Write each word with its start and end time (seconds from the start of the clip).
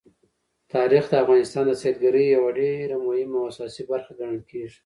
تاریخ 0.73 1.03
د 1.09 1.13
افغانستان 1.23 1.63
د 1.67 1.71
سیلګرۍ 1.81 2.25
یوه 2.35 2.49
ډېره 2.59 2.95
مهمه 3.05 3.37
او 3.41 3.49
اساسي 3.51 3.83
برخه 3.91 4.11
ګڼل 4.19 4.41
کېږي. 4.51 4.79